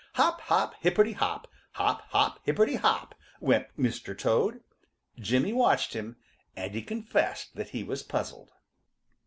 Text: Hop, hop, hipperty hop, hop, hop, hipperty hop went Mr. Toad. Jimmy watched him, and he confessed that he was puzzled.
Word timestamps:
Hop, 0.15 0.41
hop, 0.49 0.73
hipperty 0.81 1.13
hop, 1.13 1.47
hop, 1.73 2.01
hop, 2.09 2.43
hipperty 2.43 2.75
hop 2.79 3.13
went 3.39 3.67
Mr. 3.77 4.17
Toad. 4.17 4.63
Jimmy 5.19 5.53
watched 5.53 5.93
him, 5.93 6.15
and 6.55 6.73
he 6.73 6.81
confessed 6.81 7.55
that 7.55 7.69
he 7.69 7.83
was 7.83 8.01
puzzled. 8.01 8.51